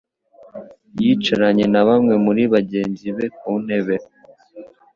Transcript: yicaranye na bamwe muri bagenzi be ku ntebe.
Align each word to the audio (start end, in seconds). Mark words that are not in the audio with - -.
yicaranye 1.01 1.65
na 1.73 1.81
bamwe 1.87 2.13
muri 2.25 2.43
bagenzi 2.53 3.07
be 3.15 3.25
ku 3.37 3.51
ntebe. 3.63 3.95